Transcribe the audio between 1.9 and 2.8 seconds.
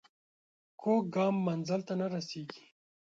نه رسېږي